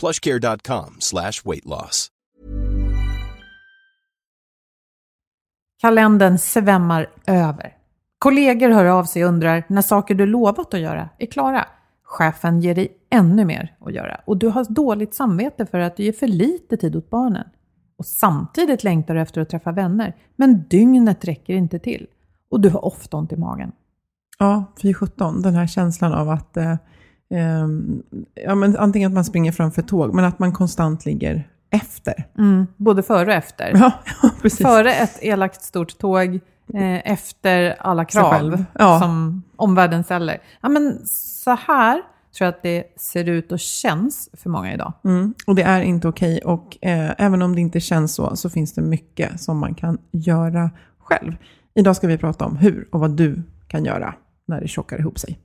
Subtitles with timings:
[0.00, 2.08] Plushcare.com slash weight loss.
[5.80, 7.76] Kalendern svämmar över.
[8.18, 11.66] Kollegor hör av sig och undrar när saker du lovat att göra är klara.
[12.02, 16.02] Chefen ger dig ännu mer att göra och du har dåligt samvete för att du
[16.02, 17.48] ger för lite tid åt barnen.
[17.96, 22.06] Och samtidigt längtar du efter att träffa vänner, men dygnet räcker inte till.
[22.50, 23.72] Och du har ofta ont i magen.
[24.38, 25.42] Ja, fy sjutton.
[25.42, 26.76] Den här känslan av att eh,
[28.44, 32.24] ja, men antingen att man springer framför tåg, men att man konstant ligger efter.
[32.38, 33.70] Mm, både före och efter.
[33.74, 33.92] Ja,
[34.42, 34.66] precis.
[34.66, 36.34] Före ett elakt stort tåg,
[36.74, 39.00] eh, efter alla krav Ja.
[39.00, 40.38] som omvärlden ställer.
[40.60, 42.02] Ja, men så här
[42.38, 44.92] tror jag att det ser ut och känns för många idag.
[45.04, 46.38] Mm, och det är inte okej.
[46.44, 49.98] Och eh, även om det inte känns så, så finns det mycket som man kan
[50.10, 51.36] göra själv.
[51.74, 54.14] Idag ska vi prata om hur och vad du kan göra
[54.46, 55.38] när det tjockar ihop sig.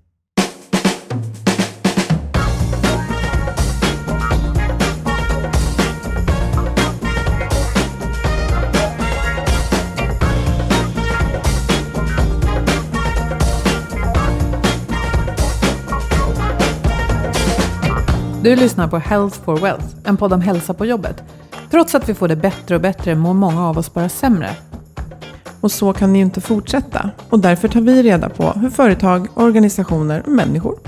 [18.45, 21.23] Du lyssnar på Health for Wealth, en podd om hälsa på jobbet.
[21.71, 24.49] Trots att vi får det bättre och bättre mår många av oss bara sämre.
[25.61, 27.09] Och så kan det ju inte fortsätta.
[27.29, 30.79] Och därför tar vi reda på hur företag, organisationer och människor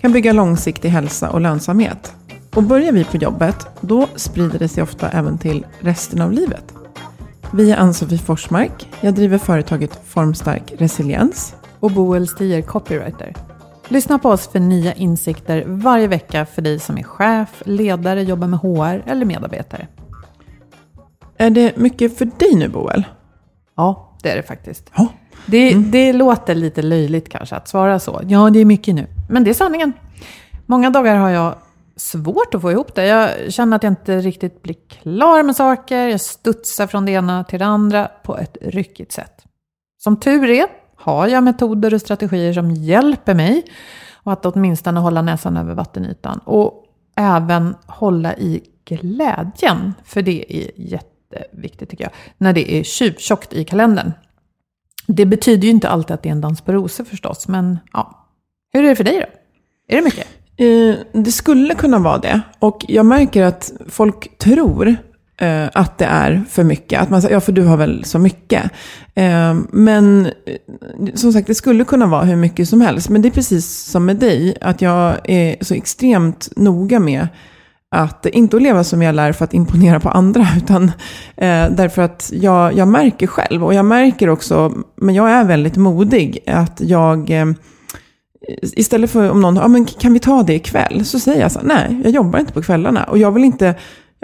[0.00, 2.12] kan bygga långsiktig hälsa och lönsamhet.
[2.54, 6.74] Och börjar vi på jobbet, då sprider det sig ofta även till resten av livet.
[7.52, 8.88] Vi är Ann-Sofie Forsmark.
[9.00, 11.54] Jag driver företaget Formstark Resiliens.
[11.80, 13.55] Och Boel Stier, copywriter.
[13.88, 18.46] Lyssna på oss för nya insikter varje vecka för dig som är chef, ledare, jobbar
[18.46, 19.86] med HR eller medarbetare.
[21.36, 23.04] Är det mycket för dig nu, Boel?
[23.76, 24.90] Ja, det är det faktiskt.
[24.96, 25.08] Ja.
[25.46, 28.20] Det, det låter lite löjligt kanske att svara så.
[28.28, 29.06] Ja, det är mycket nu.
[29.28, 29.92] Men det är sanningen.
[30.66, 31.54] Många dagar har jag
[31.96, 33.06] svårt att få ihop det.
[33.06, 36.08] Jag känner att jag inte riktigt blir klar med saker.
[36.08, 39.44] Jag studsar från det ena till det andra på ett ryckigt sätt.
[39.98, 40.66] Som tur är
[41.06, 43.64] har jag metoder och strategier som hjälper mig
[44.14, 46.38] och att åtminstone hålla näsan över vattenytan.
[46.44, 46.84] Och
[47.16, 53.64] även hålla i glädjen, för det är jätteviktigt tycker jag, när det är tjuvtjockt i
[53.64, 54.12] kalendern.
[55.06, 58.28] Det betyder ju inte alltid att det är en dans på rosor förstås, men ja.
[58.72, 59.38] Hur är det för dig då?
[59.94, 60.26] Är det mycket?
[60.56, 62.40] Eh, det skulle kunna vara det.
[62.58, 64.96] Och jag märker att folk tror
[65.40, 67.00] eh, att det är för mycket.
[67.00, 68.70] Att man säger, ja för du har väl så mycket.
[69.14, 73.08] Eh, men eh, som sagt, det skulle kunna vara hur mycket som helst.
[73.08, 77.28] Men det är precis som med dig, att jag är så extremt noga med
[77.88, 80.84] att inte att leva som jag lär för att imponera på andra, utan
[81.36, 85.76] eh, därför att jag, jag märker själv, och jag märker också, men jag är väldigt
[85.76, 87.46] modig, att jag eh,
[88.62, 91.04] istället för om någon, ja men kan vi ta det ikväll?
[91.04, 93.04] Så säger jag så nej, jag jobbar inte på kvällarna.
[93.04, 93.74] Och jag vill inte,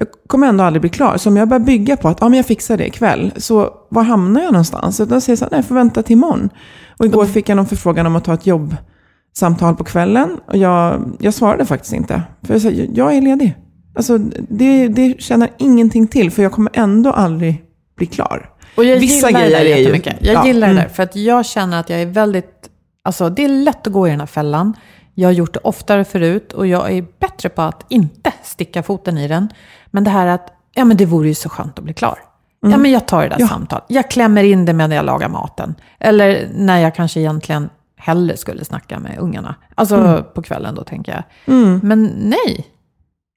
[0.03, 1.17] jag kommer ändå aldrig bli klar.
[1.17, 4.03] Så om jag börjar bygga på att, ja men jag fixar det ikväll, så var
[4.03, 4.97] hamnar jag någonstans?
[4.97, 6.51] Så då säger jag så här, nej, jag får vänta till imorgon.
[6.99, 10.39] Och igår fick jag någon förfrågan om att ta ett jobbsamtal på kvällen.
[10.47, 12.23] Och jag, jag svarade faktiskt inte.
[12.43, 13.57] För jag sa, jag är ledig.
[13.95, 14.19] Alltså
[14.49, 17.63] det, det känner ingenting till, för jag kommer ändå aldrig
[17.97, 18.51] bli klar.
[18.77, 20.17] Och jag Vissa gillar grejer det är jättemycket.
[20.21, 20.85] Jag ja, gillar det mm.
[20.85, 22.69] där, för att jag känner att jag är väldigt...
[23.05, 24.75] Alltså det är lätt att gå i den här fällan.
[25.14, 29.19] Jag har gjort det oftare förut och jag är bättre på att inte sticka foten
[29.19, 29.49] i den.
[29.91, 32.19] Men det här att ja men det vore ju så skönt att bli klar.
[32.67, 33.49] Ja men jag tar det där Ja.
[33.49, 33.85] samtalet.
[33.88, 35.75] Jag klämmer in det medan jag lagar maten.
[36.00, 39.55] Eller när jag kanske egentligen hellre skulle snacka med ungarna.
[39.75, 41.55] Alltså på kvällen då tänker jag.
[41.85, 42.67] Men nej,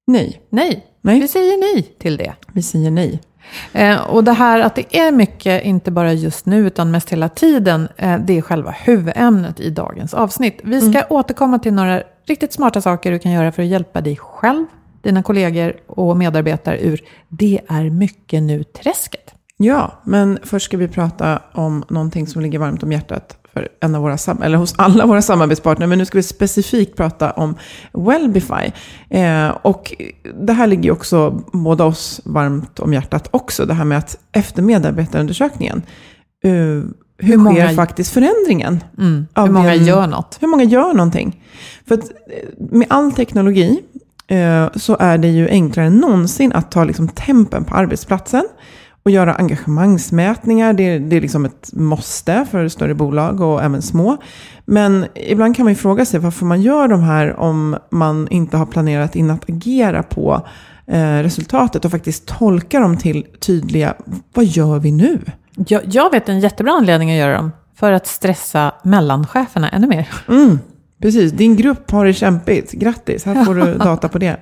[0.07, 0.85] Nej, nej.
[1.01, 1.19] Nej.
[1.19, 2.33] Vi säger nej till det.
[2.53, 3.21] vi säger nej.
[3.73, 7.29] Eh, och det här att det är mycket, inte bara just nu utan mest hela
[7.29, 10.59] tiden, eh, det är själva huvudämnet i dagens avsnitt.
[10.63, 14.17] Vi ska återkomma till några riktigt smarta saker du kan göra för att hjälpa dig
[14.17, 14.65] själv,
[15.01, 19.33] dina kollegor och medarbetare ur det är mycket nu-träsket.
[19.57, 23.95] Ja, men först ska vi prata om någonting som ligger varmt om hjärtat för en
[23.95, 25.87] av våra, eller hos alla våra samarbetspartner.
[25.87, 27.55] Men nu ska vi specifikt prata om
[27.93, 28.71] Wellbify.
[29.09, 29.93] Eh, och
[30.41, 33.65] det här ligger ju också båda oss varmt om hjärtat också.
[33.65, 35.81] Det här med att efter medarbetarundersökningen,
[36.43, 38.83] eh, hur, Hur många- sker faktiskt förändringen?
[38.97, 39.27] Mm.
[39.35, 40.37] Hur många din- gör något?
[40.41, 41.43] Hur många gör någonting?
[41.87, 43.79] För att eh, med all teknologi
[44.27, 48.43] eh, så är det ju enklare än någonsin att ta liksom tempen på arbetsplatsen
[49.05, 50.73] och göra engagemangsmätningar.
[50.73, 54.17] Det, det är liksom ett måste för större bolag och även små.
[54.65, 58.57] Men ibland kan man ju fråga sig varför man gör de här om man inte
[58.57, 60.47] har planerat in att agera på
[60.87, 63.93] eh, resultatet och faktiskt tolka dem till tydliga,
[64.33, 65.19] vad gör vi nu?
[65.67, 67.51] Jag, jag vet en jättebra anledning att göra dem.
[67.75, 70.09] För att stressa mellancheferna ännu mer.
[70.27, 70.59] Mm,
[71.01, 72.71] precis, din grupp har det kämpigt.
[72.71, 74.37] Grattis, här får du data på det.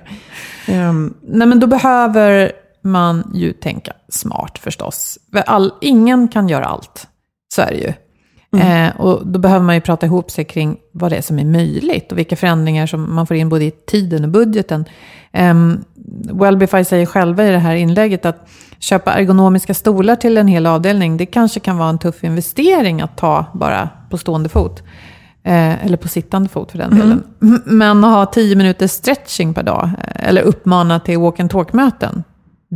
[0.66, 2.52] Ehm, Nej, men då behöver
[2.84, 5.18] man ju tänka smart förstås.
[5.32, 7.06] För All, ingen kan göra allt.
[7.54, 7.92] Så är det ju.
[8.60, 11.44] Eh, och då behöver man ju prata ihop sig kring vad det är som är
[11.44, 14.84] möjligt och vilka förändringar som man får in både i tiden och budgeten.
[15.32, 15.84] Um,
[16.32, 18.48] Wellbify säger själva i det här inlägget att
[18.78, 23.16] köpa ergonomiska stolar till en hel avdelning, det kanske kan vara en tuff investering att
[23.16, 24.82] ta bara på stående fot.
[25.42, 27.22] Eh, eller på sittande fot för den delen.
[27.42, 31.50] M- Men att ha tio minuters stretching per dag, eh, eller uppmana till walk and
[31.50, 32.24] talk-möten,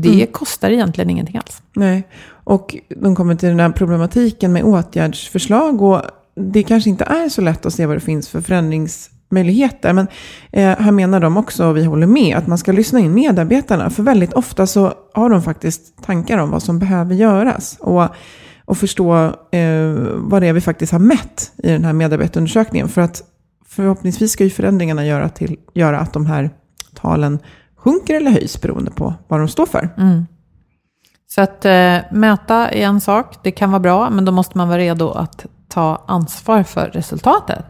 [0.02, 1.62] det kostar egentligen ingenting alls.
[1.76, 2.08] nej,
[2.44, 6.02] och de kommer till den här problematiken med åtgärdsförslag och
[6.38, 9.92] det kanske inte är så lätt att se vad det finns för förändringsmöjligheter.
[9.92, 10.06] Men
[10.52, 13.90] eh, här menar de också, och vi håller med, att man ska lyssna in medarbetarna.
[13.90, 17.76] För väldigt ofta så har de faktiskt tankar om vad som behöver göras.
[17.80, 18.08] Och,
[18.64, 22.88] och förstå eh, vad det är vi faktiskt har mätt i den här medarbetarundersökningen.
[22.88, 23.22] För att
[23.66, 26.50] förhoppningsvis ska ju förändringarna göra, till, göra att de här
[26.94, 27.38] talen
[27.88, 29.88] sjunker eller höjs beroende på vad de står för.
[31.30, 34.68] Så att eh, mäta är en sak, det kan vara bra, men då måste man
[34.68, 37.64] vara redo att ta ansvar för resultatet.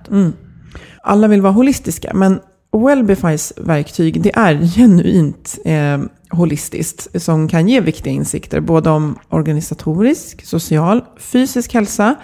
[1.02, 2.40] Alla vill vara holistiska, men
[2.72, 5.98] Wellbifys verktyg det är genuint eh,
[6.30, 12.14] holistiskt som kan ge viktiga insikter både om organisatorisk, social, fysisk hälsa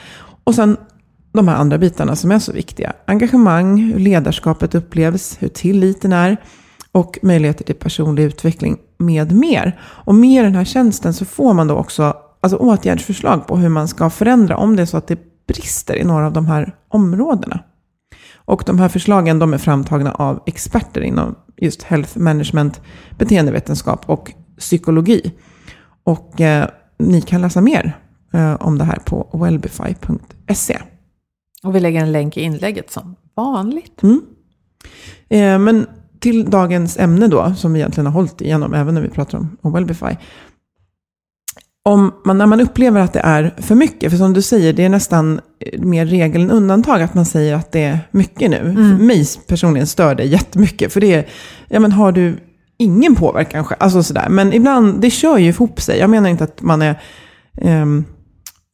[0.45, 0.77] och sen
[1.33, 2.93] de här andra bitarna som är så viktiga.
[3.07, 6.37] Engagemang, hur ledarskapet upplevs, hur tilliten är
[6.95, 9.81] och möjligheter till personlig utveckling med mer.
[9.83, 13.89] Och med den här tjänsten så får man då också alltså åtgärdsförslag på hur man
[13.89, 17.61] ska förändra om det är så att det brister i några av de här områdena.
[18.35, 22.81] Och de här förslagen de är framtagna av experter inom just health management,
[23.19, 25.33] beteendevetenskap och psykologi.
[26.05, 26.69] Och eh,
[26.99, 27.99] ni kan läsa mer
[28.33, 30.79] eh, om det här på wellbify.se.
[31.63, 34.03] Och vi lägger en länk i inlägget som vanligt.
[35.29, 35.87] Eh, men
[36.25, 39.57] till dagens ämne då, som vi egentligen har hållit igenom, även när vi pratar om,
[39.63, 40.17] om Wellbify.
[41.85, 44.85] Om man, när man upplever att det är för mycket, för som du säger, det
[44.85, 45.41] är nästan
[45.79, 48.75] mer regel än undantag att man säger att det är mycket nu.
[48.75, 51.27] För mig personligen stör det jättemycket, för det är,
[51.69, 52.37] ja men har du
[52.79, 53.83] ingen påverkan själv?
[53.83, 54.29] Alltså sådär.
[54.29, 55.99] Men ibland, det kör ju ihop sig.
[55.99, 57.01] Jag menar inte att man är
[57.61, 58.05] ehm,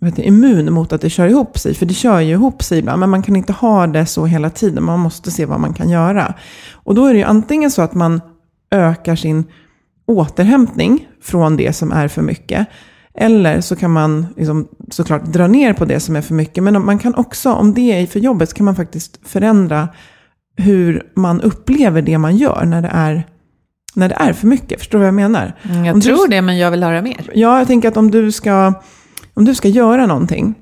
[0.01, 2.79] vet du, immun mot att det kör ihop sig, för det kör ju ihop sig
[2.79, 5.75] ibland, men man kan inte ha det så hela tiden, man måste se vad man
[5.75, 6.35] kan göra.
[6.73, 8.21] Och då är det ju antingen så att man
[8.71, 9.45] ökar sin
[10.07, 12.67] återhämtning från det som är för mycket,
[13.15, 16.85] eller så kan man liksom, såklart dra ner på det som är för mycket, men
[16.85, 19.89] man kan också, om det är för jobbet, så kan man faktiskt förändra
[20.57, 23.27] hur man upplever det man gör när det är,
[23.95, 24.79] när det är för mycket.
[24.79, 25.57] Förstår du vad jag menar?
[25.63, 27.31] Mm, Jag Om du- tror det, men jag vill höra mer.
[27.35, 28.73] Ja, jag tänker att om du ska,
[29.41, 30.55] om du ska göra någonting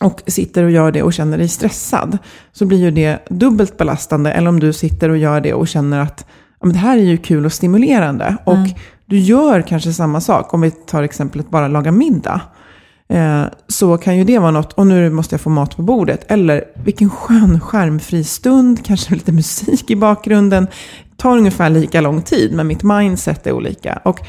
[0.00, 2.18] och sitter och gör det och känner dig stressad,
[2.52, 4.32] så blir ju det dubbelt belastande.
[4.32, 6.26] Eller om du sitter och gör det och känner att
[6.60, 8.36] ja, men det här är ju kul och stimulerande.
[8.44, 8.56] Och
[9.06, 12.40] du gör kanske samma sak, om vi tar exemplet bara laga middag.
[13.08, 16.24] Eh, så kan ju det vara något, och nu måste jag få mat på bordet.
[16.28, 20.66] Eller vilken skön skärmfri stund, kanske lite musik i bakgrunden.
[21.16, 24.00] tar ungefär lika lång tid, men mitt mindset är olika.
[24.04, 24.20] Och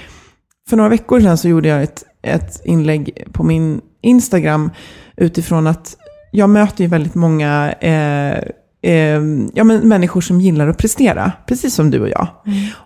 [0.70, 4.72] för några veckor sedan så gjorde jag ett, ett inlägg på min Instagram
[5.16, 5.98] utifrån att
[6.32, 8.38] jag möter ju väldigt många eh,
[8.92, 9.22] eh,
[9.54, 12.28] ja, men människor som gillar att prestera, precis som du och jag.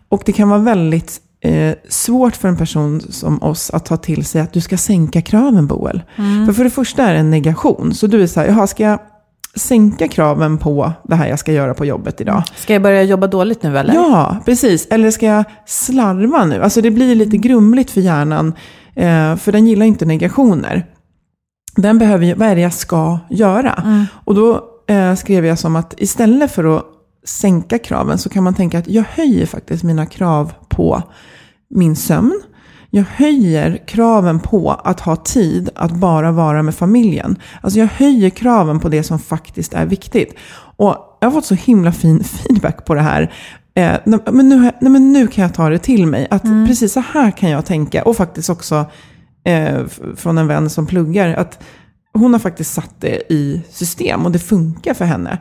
[0.10, 4.26] Och det kan vara väldigt eh, svårt för en person som oss att ta till
[4.26, 6.02] sig att du ska sänka kraven Boel.
[6.46, 7.94] För för det första är det en negation.
[7.94, 9.00] Så du är så här, jaha, ska jag
[9.56, 12.44] sänka kraven på det här jag ska göra på jobbet idag?
[12.56, 13.94] Ska jag börja jobba dåligt nu eller?
[13.94, 14.88] Ja, precis.
[14.90, 16.64] Eller ska jag slarva nu?
[16.64, 18.54] Alltså det blir lite grumligt för hjärnan,
[19.40, 20.86] för den gillar inte negationer.
[21.76, 23.84] Den behöver ju, vad är det jag ska göra?
[24.12, 26.86] Och då eh, skrev jag som att istället för att
[27.26, 31.04] sänka kraven så kan man tänka att jag höjer faktiskt mina krav på
[31.70, 32.42] min sömn.
[32.90, 37.36] Jag höjer kraven på att ha tid att bara vara med familjen.
[37.62, 40.34] Alltså jag höjer kraven på det som faktiskt är viktigt.
[40.76, 43.22] Och jag har fått så himla fin feedback på det här.
[43.76, 46.28] Eh, nej, men nu, nej, men nu kan jag ta det till mig.
[46.32, 48.04] Att precis så här kan jag tänka.
[48.04, 48.86] Och faktiskt också
[49.44, 51.34] eh, från en vän som pluggar.
[51.34, 51.64] Att
[52.14, 55.38] hon har faktiskt satt det i system och det funkar för henne.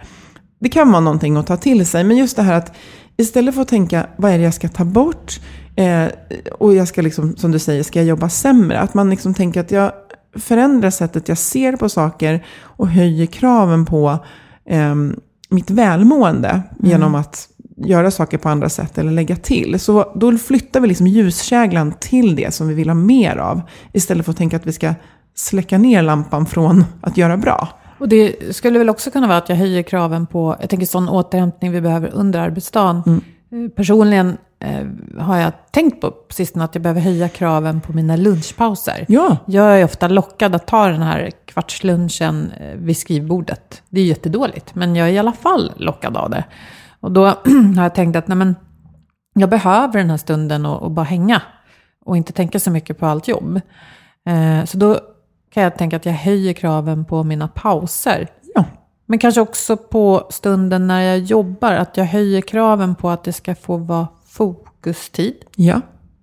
[0.61, 2.05] Det kan vara någonting att ta till sig.
[2.05, 2.77] Men just det här att
[3.17, 5.41] istället för att tänka vad är det jag ska ta bort.
[5.77, 6.07] Eh,
[6.59, 8.81] och jag ska liksom, som du säger, ska jag jobba sämre?
[8.81, 9.93] Att man liksom tänker att jag
[10.37, 14.19] förändrar sättet jag ser på saker och höjer kraven på
[14.69, 14.95] eh,
[15.51, 19.81] mitt välmående genom att göra saker på andra sätt eller lägga till.
[19.81, 23.61] Så då flyttar vi liksom ljuskäglan till det som vi vill ha mer av.
[23.93, 24.95] Istället för att tänka att vi ska
[25.35, 27.69] släcka ner lampan från att göra bra.
[27.99, 31.09] Och det skulle väl också kunna vara att jag höjer kraven på, jag tänker sån
[31.09, 33.03] återhämtning vi behöver under arbetsdagen.
[33.07, 34.87] Eh, Personligen eh,
[35.19, 39.05] har jag tänkt på på sistone att jag behöver höja kraven på mina lunchpauser.
[39.09, 39.37] Ja.
[39.47, 43.83] Jag är ofta lockad att ta den här kvartslunchen eh, vid skrivbordet.
[43.89, 46.45] Det är jättedåligt, men jag är i alla fall lockad av det.
[47.01, 47.25] Och då
[47.77, 48.57] har jag tänkt att nej men,
[49.35, 51.43] jag behöver den här stunden och, och bara hänga.
[52.05, 53.61] Och inte tänka så mycket på allt jobb.
[54.27, 54.99] Eh, så då
[55.55, 58.29] kan jag tänka att jag höjer kraven på mina pauser.
[58.55, 58.65] Ja.
[59.07, 61.73] Men kanske också på stunden när jag jobbar.
[61.73, 65.35] Att jag höjer kraven på att det ska få vara fokustid.
[65.57, 65.81] Ja.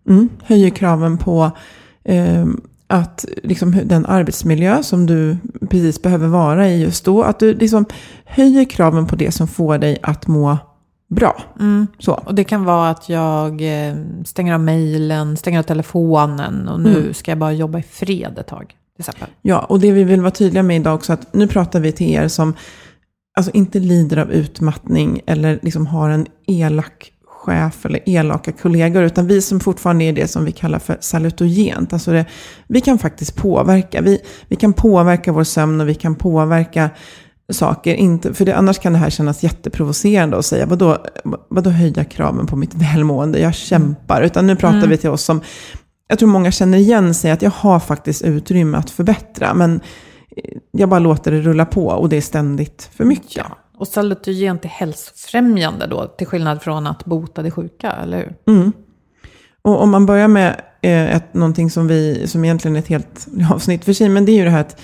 [0.10, 0.30] Mm.
[0.44, 1.52] Höjer kraven på
[2.04, 2.46] eh,
[2.88, 5.38] att liksom, den arbetsmiljö som du
[5.70, 7.24] precis behöver vara i just då.
[7.24, 7.86] Att du liksom
[8.26, 10.58] höjer kraven på det som får dig att må
[11.10, 11.44] bra.
[12.00, 12.14] Så.
[12.14, 17.14] Och det kan vara att jag eh, stänger av mejlen, stänger av telefonen och nu
[17.14, 18.76] ska jag bara jobba i fred ett tag.
[19.42, 22.10] Ja, och det vi vill vara tydliga med idag också, att nu pratar vi till
[22.10, 22.54] er som
[23.38, 27.12] alltså, inte lider av utmattning eller liksom har en elak
[27.46, 31.94] chef eller elaka kollegor, utan vi som fortfarande är det som vi kallar för salutogent.
[31.94, 32.26] Alltså det,
[32.68, 34.02] vi kan faktiskt påverka.
[34.02, 36.90] Vi, vi kan påverka vår sömn och vi kan påverka
[37.50, 37.94] saker.
[37.94, 40.98] Inte, för det, annars kan det här kännas jätteprovocerande att säga, vadå,
[41.50, 43.40] vadå höja kraven på mitt välmående?
[43.40, 44.22] Jag kämpar.
[44.22, 45.42] Utan nu pratar vi till oss som,
[46.08, 49.54] jag tror många känner igen sig att jag har faktiskt utrymme att förbättra.
[49.54, 49.82] Men
[50.72, 53.36] jag bara låter det rulla på och det är ständigt för mycket.
[53.36, 53.58] Ja.
[53.82, 58.36] Och salutogent är hälsofrämjande då, till skillnad från att bota det sjuka, eller hur?
[59.62, 63.28] Och om man börjar med eh, ett, någonting som, vi, som egentligen är ett helt
[63.52, 64.80] avsnitt för sig, men det är ju det här att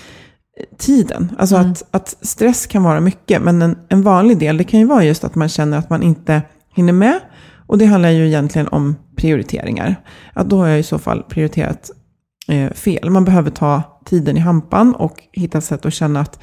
[0.58, 1.32] eh, tiden.
[1.38, 4.86] Alltså att, att stress kan vara mycket, men en, en vanlig del, det kan ju
[4.86, 6.42] vara just att man känner att man inte
[6.74, 7.20] hinner med.
[7.66, 9.96] Och det handlar ju egentligen om prioriteringar.
[10.32, 11.90] Att då har jag i så fall prioriterat
[12.48, 13.10] eh, fel.
[13.10, 16.38] Man behöver ta tiden i hampan och hitta sätt att känna att,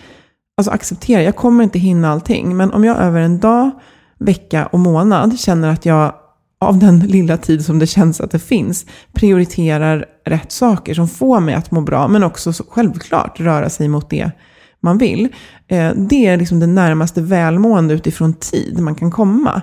[0.57, 2.57] alltså acceptera, jag kommer inte hinna allting.
[2.57, 3.71] Men om jag över en dag,
[4.19, 6.13] vecka och månad känner att jag
[6.59, 11.39] av den lilla tid som det känns att det finns, prioriterar rätt saker som får
[11.39, 14.31] mig att må bra, men också självklart röra sig mot det
[14.79, 15.29] man vill.
[15.67, 19.61] Eh, det är liksom det närmaste välmående utifrån tid man kan komma.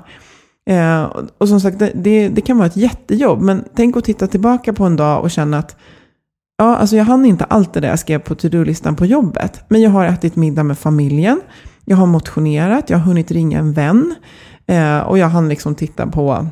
[0.66, 1.02] Eh,
[1.38, 4.84] och, som sagt, det, det kan vara ett jättejobb, men tänk att titta tillbaka på
[4.84, 5.76] en dag och känna att
[6.56, 9.64] Ja, alltså jag hann inte allt det där jag skrev på to-do-listan på jobbet.
[9.68, 11.40] Men jag har ätit middag med familjen.
[11.85, 14.14] Jag har motionerat, jag har hunnit ringa en vän.
[14.66, 16.47] Eh, och jag hann liksom titta på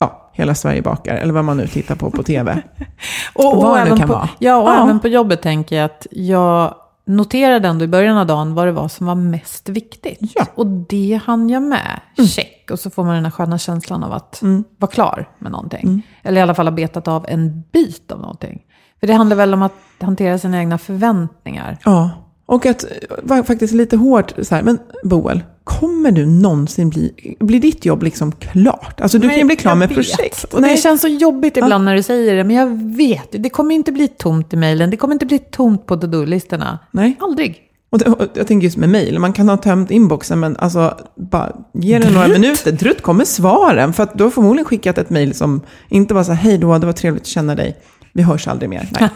[0.00, 2.62] ja, Hela Sverige bakar, eller vad man nu tittar på på tv.
[3.34, 4.28] Och, Vad det kan på, vara.
[4.38, 4.82] Ja, och Ja.
[4.84, 6.74] även på jobbet tänker jag att jag
[7.06, 10.18] noterade ändå i början av dagen vad det var som var mest viktigt.
[10.34, 10.46] Ja.
[10.54, 12.00] Och det hann jag med.
[12.28, 12.70] Check.
[12.72, 14.42] Och så får man den här sköna känslan av att
[14.78, 16.06] vara klar med någonting.
[16.22, 18.60] Eller i alla fall ha betat av en bit av någonting.
[19.00, 21.78] För det handlar väl om att hantera sina egna förväntningar.
[21.84, 22.10] Ja,
[22.50, 22.84] och att
[23.22, 28.02] vara faktiskt lite hårt så här, men Boel, kommer du någonsin bli, blir ditt jobb
[28.02, 29.00] liksom klart?
[29.00, 29.96] Alltså du kan ju bli klar med vet.
[29.96, 30.44] projekt.
[30.44, 32.44] Och det känns så jobbigt ibland när du säger det.
[32.44, 34.90] Men jag vet det kommer inte bli tomt i mejlen.
[34.90, 36.78] Det kommer inte bli tomt på to-do-listorna.
[36.90, 37.16] Nej.
[37.20, 37.58] Aldrig.
[37.90, 40.94] Och, det, och jag tänker just med mejl, man kan ha tömt inboxen men alltså
[41.16, 42.72] bara ge det några minuter.
[42.72, 43.92] Drutt kommer svaren.
[43.92, 46.78] För att du har förmodligen skickat ett mejl som inte var så här, hej då,
[46.78, 47.76] det var trevligt att känna dig.
[48.12, 48.88] Vi hörs aldrig mer.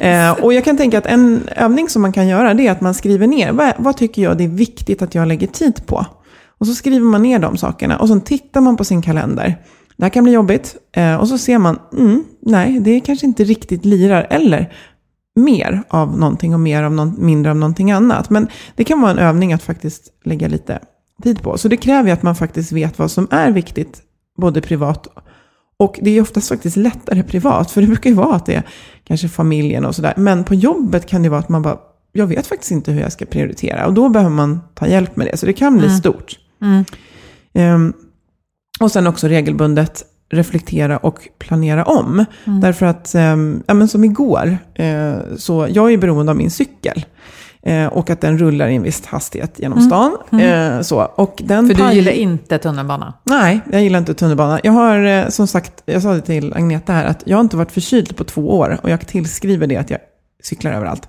[0.00, 2.80] Eh, och jag kan tänka att en övning som man kan göra det är att
[2.80, 6.06] man skriver ner, vad, vad tycker jag det är viktigt att jag lägger tid på?
[6.58, 9.56] Och så skriver man ner de sakerna och så tittar man på sin kalender.
[9.96, 10.76] det här kan bli jobbigt.
[10.92, 14.26] Eh, och så ser man, mm, nej, det kanske inte riktigt lirar.
[14.30, 14.72] Eller
[15.36, 18.30] mer av någonting och mer av någon, mindre av någonting annat.
[18.30, 20.78] Men det kan vara en övning att faktiskt lägga lite
[21.22, 21.58] tid på.
[21.58, 24.02] Så det kräver ju att man faktiskt vet vad som är viktigt,
[24.38, 25.08] både privat
[25.78, 28.62] och det är oftast faktiskt lättare privat, för det brukar ju vara att det är
[29.04, 30.14] kanske familjen och sådär.
[30.16, 31.78] Men på jobbet kan det vara att man bara,
[32.12, 33.86] jag vet faktiskt inte hur jag ska prioritera.
[33.86, 35.98] Och då behöver man ta hjälp med det, så det kan bli Mm.
[35.98, 36.38] stort.
[36.62, 36.84] Mm.
[37.54, 37.92] Ehm,
[38.80, 42.24] och sen också regelbundet reflektera och planera om.
[42.44, 42.60] Mm.
[42.60, 47.04] Därför att, ehm, ja men som igår, eh, så jag är beroende av min cykel.
[47.66, 50.16] Eh, och att den rullar i en viss hastighet genom stan.
[50.40, 51.00] Eh, så.
[51.00, 51.76] Och den Mm.
[51.76, 53.14] För du gillar inte tunnelbana?
[53.24, 54.60] Nej, jag gillar inte tunnelbana.
[54.62, 57.56] Jag har eh, som sagt, jag sa det till Agneta här, att jag har inte
[57.56, 58.78] varit förkyld på två år.
[58.82, 60.00] Och jag tillskriver det att jag
[60.42, 61.08] cyklar överallt.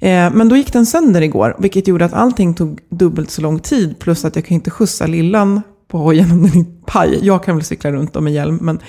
[0.00, 3.58] Eh, men då gick den sönder igår, vilket gjorde att allting tog dubbelt så lång
[3.58, 3.98] tid.
[3.98, 7.26] Plus att jag kan inte skjutsa lillan på hojen om den är paj.
[7.26, 8.58] Jag kan väl cykla runt om med hjälm.
[8.62, 8.80] Men,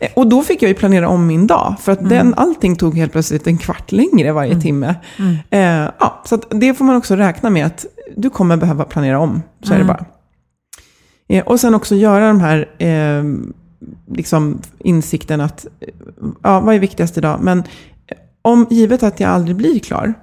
[0.00, 1.74] eh, och då fick jag ju planera om min dag.
[1.80, 4.94] För att den, allting tog helt plötsligt en kvart längre varje timme.
[5.50, 5.60] Eh,
[5.98, 9.42] ja, så det får man också räkna med att du kommer behöva planera om.
[9.62, 10.04] Så är det bara.
[11.28, 13.24] Eh, och sen också göra de här eh,
[14.16, 15.94] liksom insikten att, eh,
[16.42, 17.40] ja, vad är viktigast idag?
[17.42, 17.64] Men eh,
[18.42, 20.14] om, givet att jag aldrig blir klar,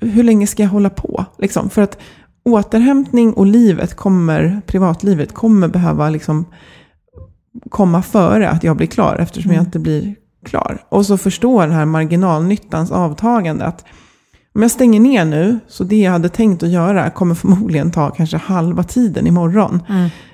[0.00, 1.24] hur länge ska jag hålla på?
[1.38, 1.70] Liksom?
[1.70, 1.98] För att
[2.44, 6.46] återhämtning och livet kommer, privatlivet kommer behöva liksom
[7.70, 10.84] komma före att jag blir klar, eftersom jag inte blir klar.
[10.88, 13.64] Och så förstå den här marginalnyttans avtagande.
[13.64, 13.84] Att
[14.54, 18.10] om jag stänger ner nu, så det jag hade tänkt att göra kommer förmodligen ta
[18.10, 19.82] kanske halva tiden imorgon.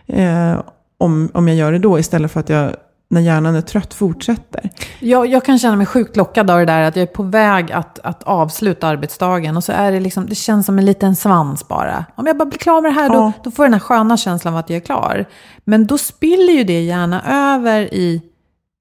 [0.06, 0.60] Eh,
[0.98, 2.72] om, om jag gör det då, istället för att jag,
[3.10, 4.70] när hjärnan är trött, fortsätter.
[4.98, 7.72] Jag, jag kan känna mig sjukt lockad av det där att jag är på väg
[7.72, 9.56] att, att avsluta arbetsdagen.
[9.56, 12.04] Och så är det liksom, det känns som en liten svans bara.
[12.14, 13.14] Om jag bara blir klar med det här, Ja.
[13.14, 15.24] då, då får jag den här sköna känslan av att jag är klar.
[15.64, 17.22] Men då spiller ju det gärna
[17.54, 18.22] över i,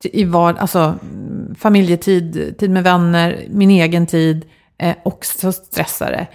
[0.04, 0.96] i vad, alltså
[1.60, 4.46] familjetid, tid med vänner, min egen tid.
[4.80, 6.28] Eh, och så stressar det.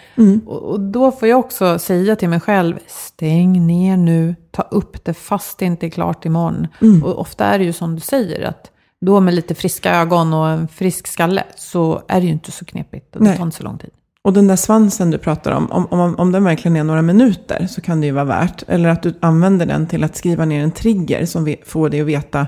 [0.47, 5.05] Och, och då får jag också säga till mig själv, stäng ner nu, ta upp
[5.05, 6.67] det fast det inte är klart imorgon.
[7.03, 10.49] Och ofta är det ju som du säger, att då med lite friska ögon och
[10.49, 13.37] en frisk skalle så är det ju inte så knepigt och det Nej.
[13.37, 13.91] tar inte så lång tid.
[14.25, 17.67] Och den där svansen du pratar om, om, om, om den verkligen är några minuter
[17.67, 18.63] så kan det ju vara värt.
[18.69, 22.07] Eller att du använder den till att skriva ner en trigger som får dig att
[22.07, 22.47] veta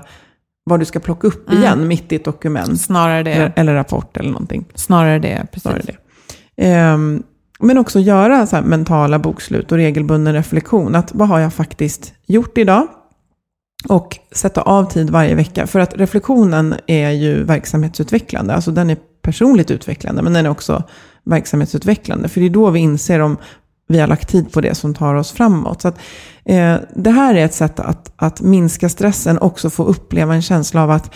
[0.69, 2.81] vad du ska plocka upp igen mitt i ett dokument.
[2.81, 3.31] Snarare det.
[3.31, 4.65] Eller, eller rapport eller någonting.
[4.75, 5.61] Snarare det, precis.
[5.61, 5.97] Snarare det.
[6.57, 7.23] Ehm,
[7.59, 10.95] men också göra så mentala bokslut och regelbunden reflektion.
[10.95, 12.87] Att vad har jag faktiskt gjort idag?
[13.89, 15.67] Och sätta av tid varje vecka.
[15.67, 18.53] För att reflektionen är ju verksamhetsutvecklande.
[18.53, 20.83] Alltså den är personligt utvecklande, men den är också
[21.23, 22.29] verksamhetsutvecklande.
[22.29, 23.37] För det är då vi inser om
[23.87, 25.81] vi har lagt tid på det som tar oss framåt.
[25.81, 25.99] Så att,
[26.45, 30.83] eh, det här är ett sätt att, att minska stressen, också få uppleva en känsla
[30.83, 31.13] av att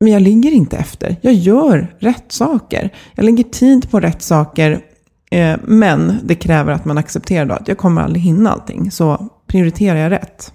[0.00, 1.16] men jag ligger inte efter.
[1.20, 2.90] Jag gör rätt saker.
[3.14, 4.80] Jag lägger tid på rätt saker.
[5.30, 8.90] Eh, men det kräver att man accepterar då att jag kommer aldrig hinna allting.
[8.90, 10.52] Så prioriterar jag rätt.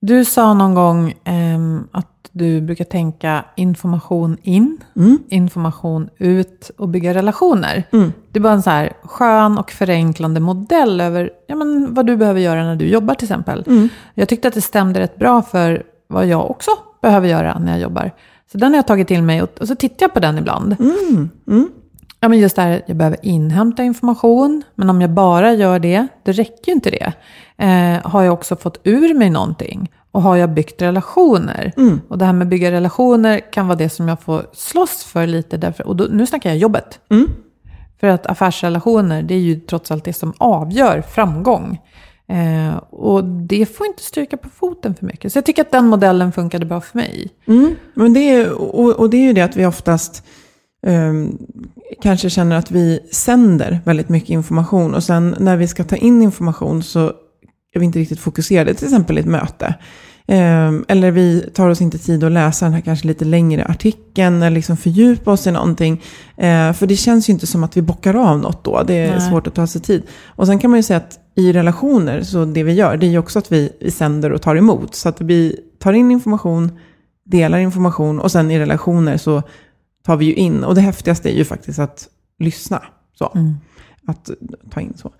[0.00, 5.18] Du sa någon gång ehm, att du brukar tänka information in, Mm.
[5.28, 7.82] information ut och bygga relationer.
[7.92, 8.12] Mm.
[8.32, 12.16] Det är bara en så här skön och förenklande modell över ja, men, vad du
[12.16, 13.64] behöver göra när du jobbar till exempel.
[13.66, 13.88] Mm.
[14.14, 16.70] Jag tyckte att det stämde rätt bra för vad jag också
[17.02, 18.10] behöver göra när jag jobbar.
[18.52, 20.76] Så den har jag tagit till mig och, och så tittar jag på den ibland.
[22.20, 26.06] Ja, men just det här, jag behöver inhämta information, men om jag bara gör det,
[26.24, 27.12] det räcker ju inte det.
[27.56, 29.90] Eh, har jag också fått ur mig någonting?
[30.10, 31.72] Och har jag byggt relationer?
[31.76, 32.00] Mm.
[32.08, 35.26] Och det här med att bygga relationer kan vara det som jag får slåss för
[35.26, 35.56] lite.
[35.56, 37.00] Därför, och då, nu snackar jag jobbet.
[37.10, 37.28] Mm.
[38.00, 41.78] För att affärsrelationer, det är ju trots allt det som avgör framgång.
[42.28, 45.32] Eh, och det får inte stryka på foten för mycket.
[45.32, 47.30] Så jag tycker att den modellen funkade bra för mig.
[47.46, 47.74] Mm.
[47.94, 50.24] Men det är, och, och det är ju det att vi oftast
[52.02, 54.94] kanske känner att vi sänder väldigt mycket information.
[54.94, 57.12] Och sen när vi ska ta in information så
[57.74, 58.74] är vi inte riktigt fokuserade.
[58.74, 59.74] Till exempel i ett möte.
[60.26, 64.42] Ehm, eller vi tar oss inte tid att läsa den här kanske lite längre artikeln.
[64.42, 66.02] Eller liksom fördjupa oss i någonting.
[66.36, 68.82] Eh, för det känns ju inte som att vi bockar av något då.
[68.82, 69.28] Det är Nej.
[69.30, 70.02] svårt att ta sig tid.
[70.26, 73.10] Och sen kan man ju säga att i relationer, så det vi gör, det är
[73.10, 74.94] ju också att vi, vi sänder och tar emot.
[74.94, 76.78] Så att vi tar in information,
[77.24, 79.42] delar information och sen i relationer så
[80.08, 80.64] tar vi ju in.
[80.64, 82.82] Och det häftigaste är ju faktiskt att lyssna.
[83.18, 83.54] Så.
[84.06, 84.30] Att
[84.70, 85.12] ta in så.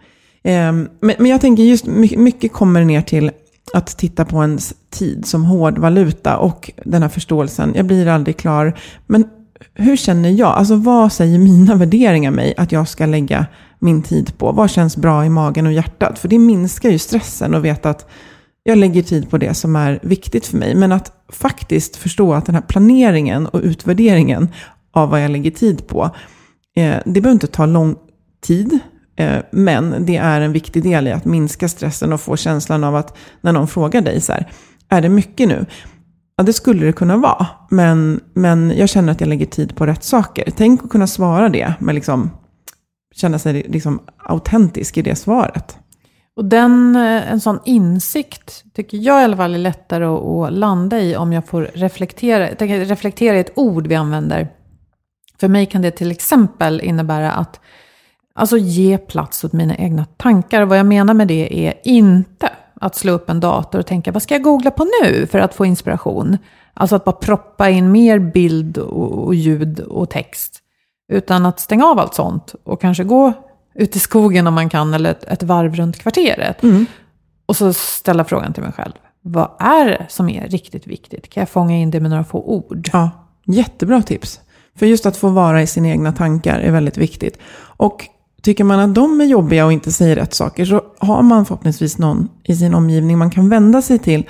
[0.43, 3.31] Ehm, men, men jag tänker just mycket, kommer ner till
[3.75, 7.73] att titta på ens tid som hård valuta och den här förståelsen.
[7.77, 8.79] Jag blir aldrig klar.
[9.07, 9.25] Men
[9.75, 10.49] hur känner jag?
[10.49, 13.47] Alltså vad säger mina värderingar mig att jag ska lägga
[13.79, 14.53] min tid på?
[14.53, 16.19] Vad känns bra i magen och hjärtat?
[16.19, 18.11] För det minskar ju stressen att veta att
[18.63, 20.75] jag lägger tid på det som är viktigt för mig.
[20.75, 24.49] Men att faktiskt förstå att den här planeringen och utvärderingen
[24.93, 26.11] av vad jag lägger tid på,
[26.77, 27.97] eh, det behöver inte ta lång
[28.41, 28.79] tid.
[29.17, 32.97] Eh, men det är en viktig del i att minska stressen och få känslan av
[32.97, 34.51] att när någon frågar dig så här,
[34.89, 35.67] är det mycket nu?
[36.37, 37.47] Ja, det skulle det kunna vara.
[37.71, 40.51] Men, men jag känner att jag lägger tid på rätt saker.
[40.57, 42.31] Tänk att kunna svara det, men liksom
[43.15, 45.79] känna sig liksom autentisk i det svaret.
[46.37, 50.53] Och den, eh, en sån insikt tycker jag i alla fall är lättare att, att
[50.53, 52.49] landa i om jag får reflektera.
[52.59, 54.49] Jag reflektera är ett ord vi använder.
[55.41, 57.61] För mig kan det till exempel innebära att
[58.35, 60.65] alltså ge plats åt mina egna tankar.
[60.65, 64.23] Vad jag menar med det är inte att slå upp en dator och tänka vad
[64.23, 66.39] ska jag googla på nu för att få inspiration.
[66.75, 70.59] Alltså att bara proppa in mer bild och, och ljud och text.
[71.13, 73.33] Utan att stänga av allt sånt och kanske gå
[73.75, 76.63] ut i skogen om man kan, eller ett, ett varv runt kvarteret.
[76.63, 76.87] Mm.
[77.47, 78.93] Och så ställa frågan till mig själv.
[79.21, 81.31] Vad är det som är riktigt viktigt?
[81.31, 82.91] Kan jag fånga in det med några få ord?
[82.93, 83.11] Ja,
[83.45, 84.41] jättebra tips.
[84.79, 87.39] För just att få vara i sina egna tankar är väldigt viktigt.
[87.61, 88.05] Och
[88.43, 91.99] tycker man att de är jobbiga och inte säger rätt saker så har man förhoppningsvis
[91.99, 94.27] någon i sin omgivning man kan vända sig till.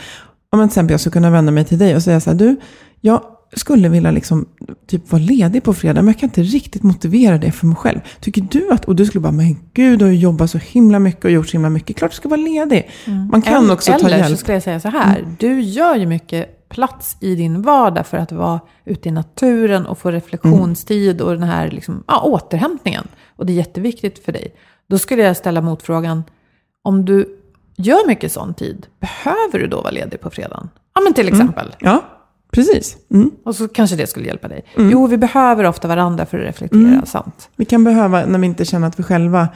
[0.53, 2.57] Om till exempel jag skulle kunna vända mig till dig och säga så här, du,
[3.01, 3.23] jag
[3.57, 4.47] skulle vilja liksom,
[4.87, 8.01] typ vara ledig på fredag, men jag kan inte riktigt motivera det för mig själv.
[8.21, 11.25] Tycker du att, och du skulle bara, men gud, du har jobbat så himla mycket
[11.25, 11.97] och gjort så himla mycket.
[11.97, 12.91] Klart du ska vara ledig.
[13.31, 14.31] Man kan eller, också ta eller hjälp.
[14.31, 15.27] så skulle jag säga så här.
[15.39, 19.99] Du gör ju mycket plats i din vardag för att vara ute i naturen och
[19.99, 23.09] få reflektionstid och den här liksom, ja, återhämtningen.
[23.37, 24.55] Och det är jätteviktigt för dig.
[24.89, 26.25] Då skulle jag ställa motfrågan.
[26.83, 27.39] Om du
[27.77, 30.69] gör mycket sån tid, behöver du då vara ledig på fredagen?
[30.95, 31.75] Ja, men till exempel.
[31.79, 32.05] Ja,
[32.51, 32.97] precis.
[33.11, 33.31] Mm.
[33.45, 34.65] Och så kanske det skulle hjälpa dig.
[34.77, 37.51] Jo, vi behöver ofta varandra för att reflektera, sant.
[37.57, 39.49] Vi kan behöva, när vi inte känner att vi själva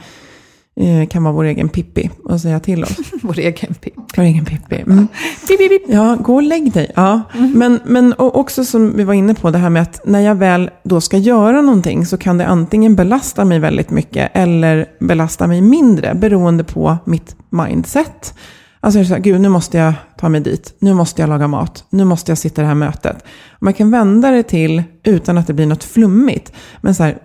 [0.75, 2.97] eh, kan vara vår egen Pippi och säga till oss.
[3.21, 3.93] Vår egen pipp.
[4.17, 4.81] Vår egen Pippi.
[4.81, 5.07] Mm.
[5.47, 5.81] Pip, pip, pip.
[5.87, 6.91] Ja, gå och lägg dig.
[6.95, 7.21] Ja.
[7.55, 10.35] Men, men och också som vi var inne på, det här med att när jag
[10.35, 15.47] väl då ska göra någonting så kan det antingen belasta mig väldigt mycket eller belasta
[15.47, 18.33] mig mindre beroende på mitt mindset.
[18.79, 21.29] Alltså jag är så här, gud nu måste jag ta mig dit, nu måste jag
[21.29, 23.25] laga mat, nu måste jag sitta i det här mötet.
[23.59, 27.17] Man kan vända det till, utan att det blir något flummigt, men så här,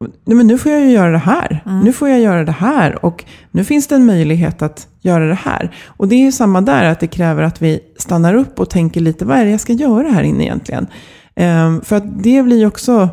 [0.00, 1.62] Nej, men nu får jag ju göra det här.
[1.84, 3.04] Nu får jag göra det här.
[3.04, 5.74] Och nu finns det en möjlighet att göra det här.
[5.86, 9.00] Och det är ju samma där, att det kräver att vi stannar upp och tänker
[9.00, 10.86] lite, vad är det jag ska göra här inne egentligen?
[11.34, 13.08] Ehm, för att det blir ju också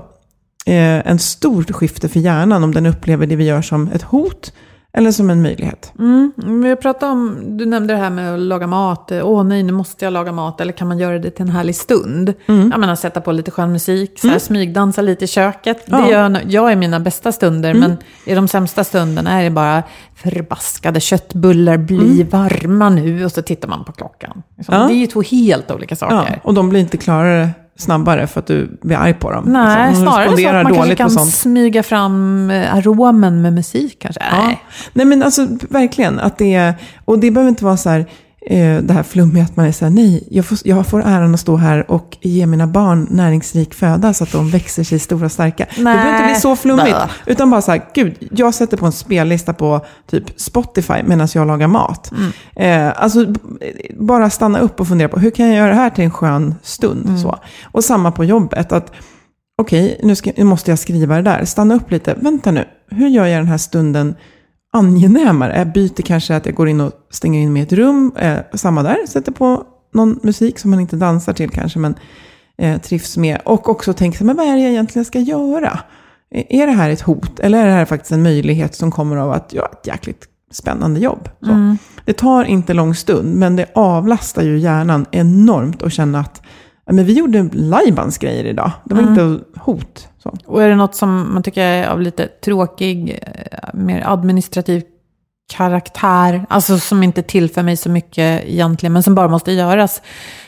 [0.65, 4.53] eh, en stor skifte för hjärnan om den upplever det vi gör som ett hot
[4.97, 5.93] eller som en möjlighet.
[5.99, 9.11] Mm, jag pratade om, du nämnde det här med att laga mat.
[9.23, 10.61] Åh nej, nu måste jag laga mat.
[10.61, 12.33] Eller kan man göra det till en härlig stund?
[12.45, 15.85] Jag menar sätta på lite skön musik, så här, smygdansa lite i köket.
[15.85, 16.09] Det Ja.
[16.09, 19.83] gör jag i mina bästa stunder, men i de sämsta stunderna är det bara
[20.15, 23.25] förbaskade köttbullar, bli varma nu.
[23.25, 24.43] Och så tittar man på klockan.
[24.57, 24.75] Liksom.
[24.75, 24.87] Ja.
[24.87, 26.39] Det är ju två helt olika Ja, saker.
[26.43, 29.43] och de blir inte klarare snabbare för att du blir arg på dem.
[29.47, 29.91] Nej.
[29.93, 34.21] De snarare så att man kanske kan smyga fram eh, aromen med musik kanske.
[34.31, 34.37] Ja.
[34.45, 34.63] Nej.
[34.93, 36.19] Nej men alltså verkligen.
[36.19, 36.73] Att det, är-
[37.05, 38.05] och det behöver inte vara så här,
[38.45, 41.33] eh, det här flummiga att man är så här, nej, jag får, jag får äran
[41.33, 45.25] att stå här och ge mina barn näringsrik föda så att de växer sig stora
[45.25, 45.65] och starka.
[45.75, 46.97] Det behöver inte bli så flummigt.
[47.25, 51.47] Utan bara så här, gud, jag sätter på en spellista på typ Spotify medan jag
[51.47, 52.11] lagar mat.
[52.55, 53.25] Eh, alltså
[53.99, 56.55] bara stanna upp och fundera på, hur kan jag göra det här till en skön
[56.61, 57.19] stund?
[57.19, 57.39] Så.
[57.63, 58.71] Och samma på jobbet.
[58.71, 58.91] att
[59.57, 61.45] Okej, nu, ska, nu måste jag skriva det där.
[61.45, 62.15] Stanna upp lite.
[62.17, 64.15] Vänta nu, hur gör jag den här stunden
[64.73, 65.57] angenämare?
[65.57, 68.11] Jag byter kanske att jag går in och stänger in mig i ett rum.
[68.17, 71.95] Eh, samma där, sätter på någon musik som man inte dansar till kanske, men
[72.57, 73.41] eh, trivs med.
[73.45, 75.79] Och också tänker, men vad är det jag egentligen ska göra?
[76.49, 79.31] Är det här ett hot eller är det här faktiskt en möjlighet som kommer av
[79.31, 81.29] att göra ett jäkligt spännande jobb?
[81.41, 81.77] Så.
[82.05, 86.41] Det tar inte lång stund, men det avlastar ju hjärnan enormt att känna att
[86.91, 88.71] men vi gjorde Lajbans grejer idag.
[88.83, 90.07] Det var inte hot.
[90.23, 90.33] Så.
[90.45, 94.83] Och är det något som man tycker är av lite tråkig, eh, mer administrativ
[95.53, 100.01] karaktär, alltså som inte tillför mig så mycket egentligen, men som bara måste göras,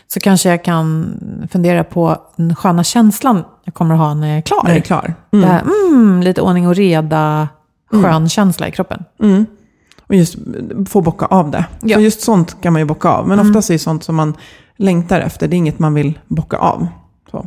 [0.08, 1.18] så kanske jag kan
[1.52, 4.62] fundera på den sköna känslan jag kommer att ha när jag är klar.
[4.64, 5.14] När jag är klar.
[5.32, 5.50] Det Mm.
[5.50, 7.50] här, mm, lite ordning och reda,
[7.92, 9.04] skön känsla i kroppen.
[9.24, 9.46] Mm.
[10.08, 10.36] Och just
[10.90, 11.66] få bocka av det.
[11.82, 11.96] Ja.
[11.96, 13.28] För just sånt kan man ju bocka av.
[13.28, 14.34] Men oftast är det sånt som man
[14.78, 15.48] längtar efter.
[15.48, 16.88] Det är inget man vill bocka av.
[17.32, 17.46] Så.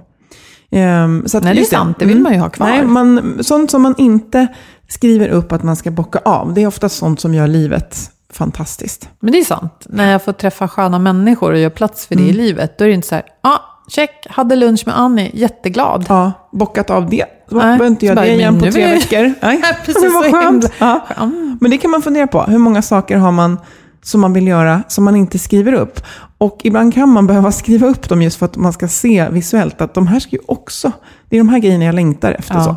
[0.70, 1.96] Ehm, så att Nej, det är sant.
[1.98, 2.66] Det vill man ju ha kvar.
[2.66, 4.46] Nej, man, sånt som man inte
[4.88, 6.54] skriver upp att man ska bocka av.
[6.54, 7.96] Det är ofta sånt som gör livet
[8.32, 9.08] fantastiskt.
[9.20, 9.86] Men det är sant.
[9.88, 12.34] När jag får träffa sköna människor och gör plats för det Mm.
[12.34, 13.60] i livet, då är det inte så här, ja, ah,
[13.90, 16.04] check, hade lunch med Annie, jätteglad.
[16.08, 17.24] Ja, bockat av det.
[17.48, 19.34] Så Nej, behöver inte göra det igen på tre jag- veckor.
[19.42, 20.72] Nej, Precis, vad så skönt.
[20.78, 21.06] Ja.
[21.16, 21.58] Mm.
[21.60, 22.42] Men det kan man fundera på.
[22.42, 23.58] Hur många saker har man
[24.08, 26.00] som man vill göra, som man inte skriver upp.
[26.38, 29.80] Och ibland kan man behöva skriva upp dem just för att man ska se visuellt
[29.80, 30.92] att de här ska ju också,
[31.28, 32.54] det är de här grejerna jag längtar efter.
[32.54, 32.64] Ja.
[32.64, 32.70] Så.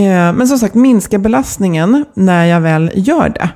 [0.00, 3.48] Eh, Men som sagt, minska belastningen när jag väl gör det.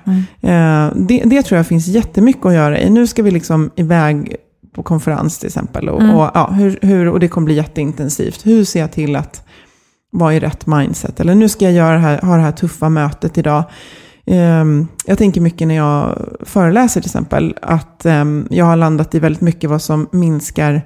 [0.49, 1.23] Eh, det.
[1.25, 2.91] Det tror jag finns jättemycket att göra i.
[2.91, 4.37] Nu ska vi liksom iväg
[4.75, 5.89] på konferens till exempel.
[5.89, 8.47] Och, och, ja, hur, hur, och det kommer bli jätteintensivt.
[8.47, 9.47] Hur ser jag till att
[10.13, 11.21] vara i rätt mindset?
[11.21, 13.65] Eller nu ska jag göra det här, ha det här tuffa mötet idag.
[14.27, 19.19] Ehm, jag tänker mycket när jag föreläser till exempel, att ehm, jag har landat i
[19.19, 20.83] väldigt mycket vad som minskar,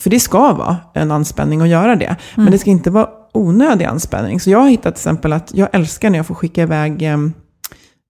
[0.00, 3.84] för det ska vara en anspänning att göra det, men det ska inte vara onödig
[3.84, 4.40] anspänning.
[4.40, 7.32] Så jag har hittat till exempel att jag älskar när jag får skicka iväg ehm,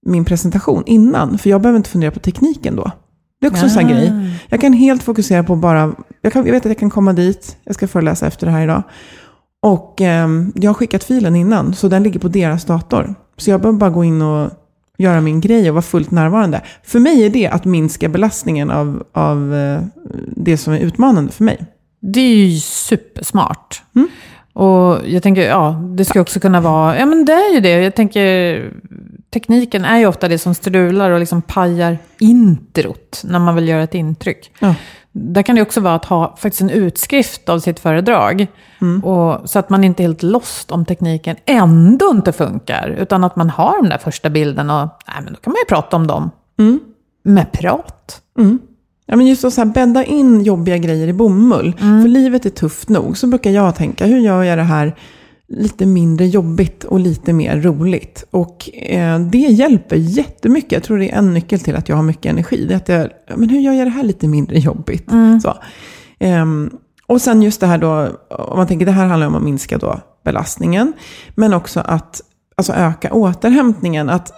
[0.06, 2.90] min presentation innan, för jag behöver inte fundera på tekniken då.
[3.40, 4.12] Det är också en sån här grej.
[4.48, 7.56] Jag kan helt fokusera på bara, jag, kan, jag vet att jag kan komma dit,
[7.64, 8.83] jag ska föreläsa efter det här idag.
[9.62, 13.14] Och ehm, jag har skickat filen innan, så den ligger på deras dator.
[13.37, 14.50] Så jag behöver bara gå in och
[15.00, 16.60] göra min grej och vara fullt närvarande.
[16.82, 19.82] För mig är det att minska belastningen av, av eh,
[20.36, 21.58] det som är utmanande för mig.
[22.00, 23.82] Det är ju supersmart.
[23.94, 24.08] Mm.
[24.52, 27.70] Och jag tänker, ja, det ska också kunna vara, ja men det är ju det.
[27.70, 28.72] Jag tänker,
[29.32, 33.82] tekniken är ju ofta det som strular och liksom pajar introt när man vill göra
[33.82, 34.52] ett intryck.
[34.58, 34.74] Ja.
[35.12, 38.46] Där kan det också vara att ha faktiskt en utskrift av sitt föredrag.
[39.05, 42.88] Och, så att man inte är helt lost om tekniken ändå inte funkar.
[42.99, 45.68] Utan att man har den där första bilden och nej, men då kan man ju
[45.68, 46.31] prata om dem.
[47.23, 48.23] Med prat.
[49.07, 51.75] Ja, men just att så här bädda in jobbiga grejer i bomull.
[51.79, 53.18] För livet är tufft nog.
[53.18, 54.96] Så brukar jag tänka, hur gör jag det här
[55.50, 58.24] lite mindre jobbigt och lite mer roligt?
[58.30, 60.72] Och eh, det hjälper jättemycket.
[60.72, 62.66] Jag tror det är en nyckel till att jag har mycket energi.
[62.68, 65.10] Det är att jag, ja, men hur gör jag det här lite mindre jobbigt?
[65.42, 65.54] Så.
[66.18, 66.70] Ehm,
[67.06, 69.78] och sen just det här då, om man tänker det här handlar om att minska
[69.78, 70.92] då belastningen.
[71.34, 72.20] Men också att
[72.56, 74.10] alltså öka återhämtningen.
[74.10, 74.32] Att,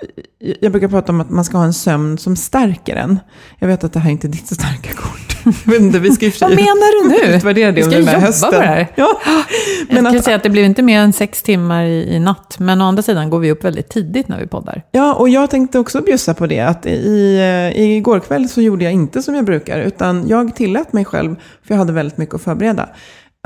[0.60, 3.20] jag brukar prata om att man ska ha en sömn som stärker en.
[3.58, 5.31] Jag vet att det här inte är ditt starka kort.
[5.66, 7.36] Jag inte, vi ska i Vad menar du nu?
[7.36, 8.50] utvärdera det Vi ska jobba hösten.
[8.50, 8.88] på det här.
[8.94, 9.20] Ja.
[9.26, 12.18] Jag Men skulle att, säga att det blev inte mer än sex timmar i, i
[12.18, 12.56] natt.
[12.58, 14.82] Men å andra sidan går vi upp väldigt tidigt när vi poddar.
[14.90, 16.60] ja, och jag tänkte också bjussa på det.
[16.60, 17.36] Att i,
[17.74, 19.78] eh, igår kväll så gjorde jag inte som jag brukar.
[19.80, 22.88] Utan jag tillät mig själv, för jag hade väldigt mycket att förbereda.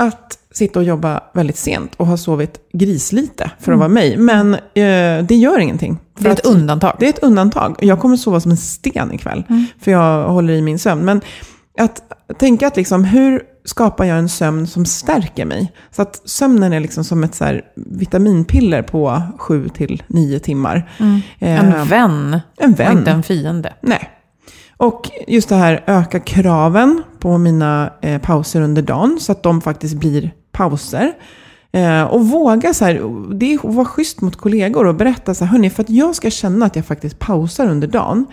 [0.03, 4.17] Att sitta och jobba väldigt sent och ha sovit grislite för att vara mig.
[4.17, 4.59] Men eh,
[5.23, 5.97] det gör ingenting.
[6.15, 6.95] För Det är ett undantag.
[6.99, 7.75] Det är ett undantag.
[7.81, 9.43] Jag kommer sova som en sten ikväll.
[9.81, 11.05] För jag håller i min sömn.
[11.05, 11.21] Men
[11.77, 12.01] att
[12.39, 15.73] tänka att liksom, hur skapar jag en sömn som stärker mig?
[15.91, 20.89] Så att sömnen är liksom som ett så vitaminpiller på sju till nio timmar.
[21.39, 22.97] Eh, En vän, en och vän.
[22.97, 23.73] inte en fiende.
[23.81, 24.09] Nej.
[24.77, 29.61] Och just det här öka kraven på mina eh, pauser under dagen så att de
[29.61, 31.13] faktiskt blir pauser.
[31.71, 32.93] Eh, och våga så här,
[33.35, 36.29] det är vara schysst mot kollegor och berätta så här, hörni, för att jag ska
[36.29, 38.25] känna att jag faktiskt pausar under dagen,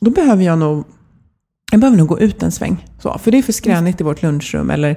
[0.00, 0.84] då behöver jag nog
[1.70, 2.86] jag behöver nog gå ut en sväng.
[2.98, 4.70] Så, för det är för skränigt i vårt lunchrum.
[4.70, 4.90] Eller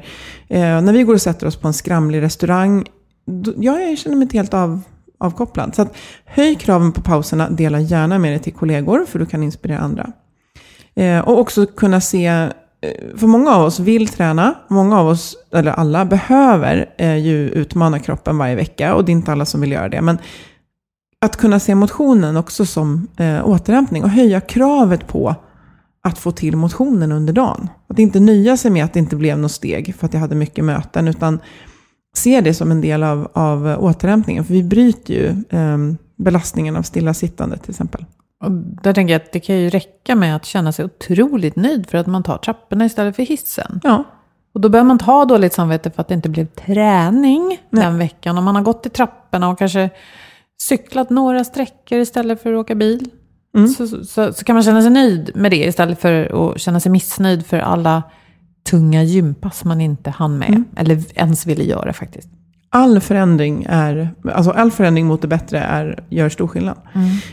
[0.47, 2.85] eh, när vi går och sätter oss på en skramlig restaurang.
[3.25, 4.81] Då, ja, jag känner mig inte helt av,
[5.17, 5.75] avkopplad.
[5.75, 7.49] Så att, höj kraven på pauserna.
[7.49, 9.05] Dela gärna med dig till kollegor.
[9.05, 10.11] För du kan inspirera andra.
[10.95, 12.25] Eh, och också kunna se.
[12.27, 12.49] eh,
[13.17, 14.55] För många av oss vill träna.
[14.67, 18.95] Många av oss, eller alla, behöver eh, ju utmana kroppen varje vecka.
[18.95, 20.01] Och det är inte alla som vill göra det.
[20.01, 20.17] Men
[21.21, 24.03] att kunna se motionen också som eh, återhämtning.
[24.03, 25.35] Och höja kravet på
[26.01, 27.69] att få till motionen under dagen.
[27.87, 30.35] Att inte nöja sig med att det inte blev något steg för att jag hade
[30.35, 31.39] mycket möten, utan
[32.15, 34.45] se det som en del av, av återhämtningen.
[34.45, 35.27] För vi bryter ju
[35.59, 35.77] eh,
[36.17, 38.05] belastningen av stillasittande till exempel.
[38.43, 41.89] Och där tänker jag att det kan ju räcka med att känna sig otroligt nöjd
[41.89, 43.79] för att man tar trapporna istället för hissen.
[43.83, 44.03] Ja,
[44.53, 47.97] Och då behöver man inte ha dåligt samvete för att det inte blev träning den
[47.97, 48.37] veckan.
[48.37, 49.89] Om man har gått i trapporna och kanske
[50.61, 53.09] cyklat några sträckor istället för att åka bil.
[53.77, 56.91] Så, så, så kan man känna sig nöjd med det istället för att känna sig
[56.91, 58.03] missnöjd för alla
[58.69, 60.63] tunga gympass man inte hann med.
[60.75, 62.29] Eller ens ville göra faktiskt.
[62.71, 66.77] All förändring, är, alltså all förändring mot det bättre är, gör stor skillnad.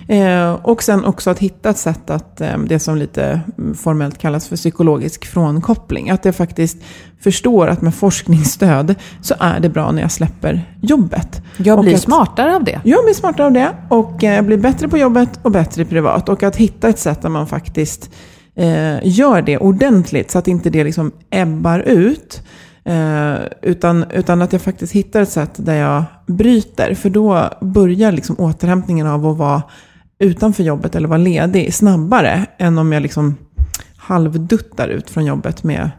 [0.08, 4.18] Eh, och sen också att hitta ett sätt att, eh, det som lite mm, formellt
[4.18, 6.10] kallas för psykologisk frånkoppling.
[6.10, 6.78] Att jag faktiskt
[7.20, 11.42] förstår att med forskningsstöd så är det bra när jag släpper jobbet.
[11.56, 12.80] Jag blir att- smartare av det.
[12.84, 16.28] Jag blir smartare av det och eh, blir bättre på jobbet och bättre privat.
[16.28, 18.10] Och att hitta ett sätt där man faktiskt
[18.54, 22.42] eh, gör det ordentligt så att inte det liksom ebbar ut.
[22.86, 26.94] Eh, utan, utan att jag faktiskt hittar ett sätt där jag bryter.
[26.94, 29.62] För då börjar liksom återhämtningen av att vara
[30.18, 33.36] utanför jobbet eller vara ledig snabbare än om jag liksom
[33.96, 35.90] halvduttar ut från jobbet med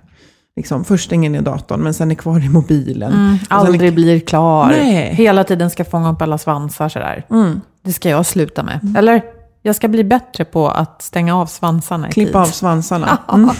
[0.55, 3.11] liksom, först stänger ner datorn men sen är kvar i mobilen.
[3.11, 4.67] Och sen är- Aldrig blir klar.
[4.67, 5.13] Nej.
[5.15, 7.25] Hela tiden ska fånga upp alla svansar sådär.
[7.29, 7.61] Mm.
[7.83, 8.95] Det ska jag sluta med.
[8.97, 9.21] Eller?
[9.61, 12.23] Jag ska bli bättre på att stänga av svansarna i tid.
[12.25, 13.17] Klippa av svansarna.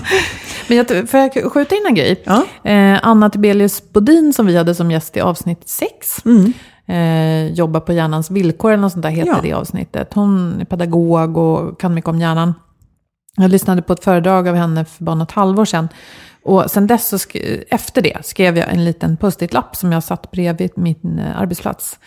[0.67, 2.23] Men jag, får jag skjuta in en grej?
[2.25, 2.45] Ja.
[2.71, 6.25] Eh, Anna Tibelius Bodin som vi hade som gäst i avsnitt 6.
[6.25, 6.53] Mm.
[6.88, 9.39] Eh, jobbar på hjärnans villkor eller något sånt där heter Ja.
[9.43, 10.13] det avsnittet.
[10.13, 12.53] Hon är pedagog och kan mycket om hjärnan.
[13.38, 15.89] Jag lyssnade på ett föredrag av henne för bara något halvår sedan.
[16.43, 17.17] Och sen dess, så
[17.69, 21.99] efter det, skrev jag en liten post-it-lapp som jag satt bredvid min eh, arbetsplats.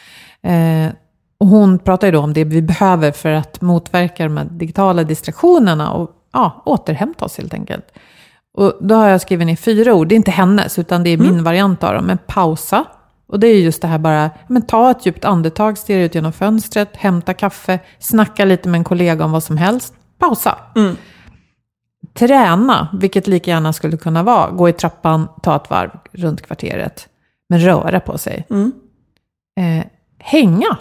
[0.43, 0.93] Eh,
[1.41, 5.05] och hon pratar ju då om det vi behöver för att motverka de här digitala
[5.05, 7.85] distraktionerna och ja, återhämta oss helt enkelt.
[8.61, 11.19] Och då har jag skrivit ner fyra ord, det är inte hennes, utan det är
[11.19, 12.05] min variant av dem.
[12.05, 12.85] Men pausa,
[13.27, 16.33] och det är just det här bara, men ta ett djupt andetag, stirra ut genom
[16.33, 19.95] fönstret, hämta kaffe, snacka lite med en kollega om vad som helst.
[20.19, 20.59] Pausa.
[22.15, 27.09] Träna, vilket lika gärna skulle kunna vara, gå i trappan, ta ett varv runt kvarteret,
[27.49, 28.47] men röra på sig.
[29.61, 29.85] Eh,
[30.19, 30.79] hänga.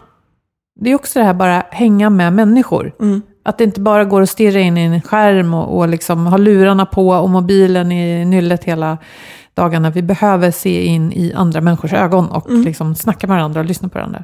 [0.80, 2.94] Det är också det här bara hänga med människor.
[3.44, 6.38] Att det inte bara går att stirra in i en skärm och, och liksom ha
[6.38, 8.98] lurarna på och mobilen i nyllet hela
[9.54, 9.90] dagarna.
[9.90, 13.90] Vi behöver se in i andra människors ögon och liksom snacka med varandra och lyssna
[13.90, 14.24] på varandra.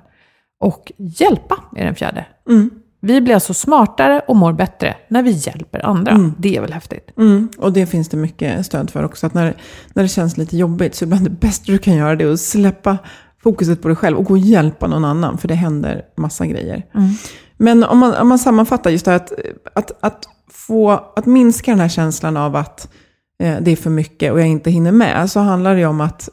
[0.59, 2.25] Och hjälpa är den fjärde.
[3.01, 6.11] Vi blir alltså smartare och mår bättre när vi hjälper andra.
[6.37, 7.11] Det är väl häftigt?
[7.17, 9.27] Mm, och det finns det mycket stöd för också.
[9.27, 9.55] Att när,
[9.93, 12.39] när det känns lite jobbigt så ibland det bästa du kan göra det är att
[12.39, 12.97] släppa
[13.43, 15.37] fokuset på dig själv och gå och hjälpa någon annan.
[15.37, 16.83] För det händer massa grejer.
[17.57, 19.31] Men om man, om man sammanfattar just det här att,
[19.73, 22.89] att, att, få, att minska den här känslan av att
[23.43, 25.31] eh, det är för mycket och jag inte hinner med.
[25.31, 26.29] Så handlar det om att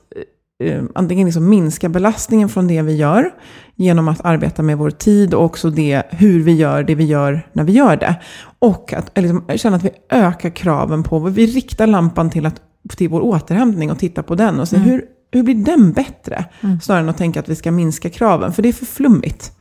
[0.65, 3.31] eh, antingen liksom minska belastningen från det vi gör
[3.75, 7.47] genom att arbeta med vår tid och också det, hur vi gör det vi gör
[7.53, 8.17] när vi gör det.
[8.59, 12.61] Och att eh, liksom, känna att vi ökar kraven på, vi riktar lampan till, att,
[12.97, 16.45] till vår återhämtning och tittar på den och se hur, hur blir den bättre?
[16.83, 19.53] Snarare än att tänka att vi ska minska kraven, för det är för flummigt.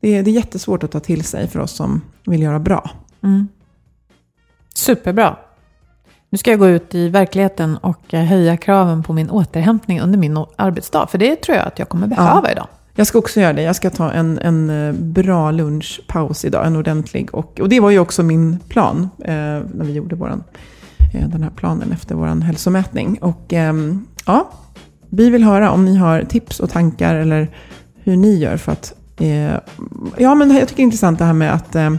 [0.00, 2.90] Det är, det är jättesvårt att ta till sig för oss som vill göra bra.
[4.74, 5.36] Superbra.
[6.30, 10.18] Nu ska jag gå ut i verkligheten och eh, höja kraven på min återhämtning under
[10.18, 11.06] min arbetsdag.
[11.06, 12.66] För det tror jag att jag kommer behöva idag.
[12.94, 13.62] Jag ska också göra det.
[13.62, 17.34] Jag ska ta en, en eh, bra lunchpaus idag, en ordentlig.
[17.34, 19.34] Och, och det var ju också min plan eh,
[19.74, 20.44] när vi gjorde våran,
[21.14, 23.18] eh, den här planen efter vår hälsomätning.
[23.20, 24.50] Och ehm, ja,
[25.08, 27.50] vi vill höra om ni har tips och tankar eller
[27.94, 28.94] hur ni gör för att...
[29.18, 29.54] Eh,
[30.16, 31.90] ja, men jag tycker det är intressant det här med att eh,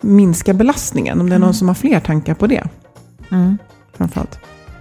[0.00, 1.20] minska belastningen.
[1.20, 2.64] Om det är någon som har fler tankar på det.
[3.30, 3.58] Mm.
[3.96, 4.38] Framförallt.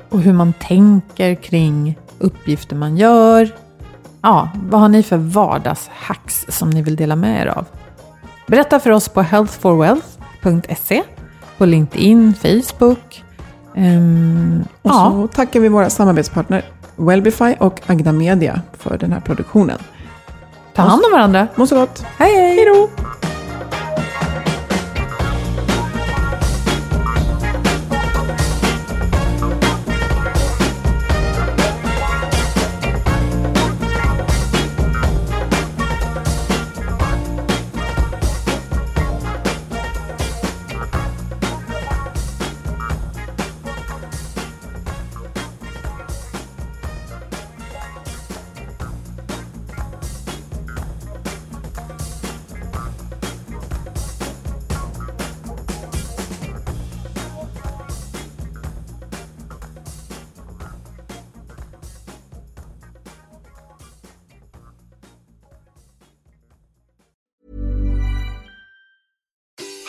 [0.10, 3.56] Och hur man tänker kring uppgifter man gör.
[4.22, 7.66] Ja, vad har ni för vardagshacks som ni vill dela med er av?
[8.48, 11.04] Berätta för oss på healthforwealth.se,
[11.58, 13.24] på LinkedIn, Facebook.
[13.76, 19.20] Ehm, Och ja, så tackar vi våra samarbetspartner Wellbify och Agda Media för den här
[19.20, 19.78] produktionen.
[20.76, 21.48] Ta hand om varandra.
[21.56, 22.04] Må så gott!
[22.18, 22.56] Hej, hej!
[22.56, 23.35] Hej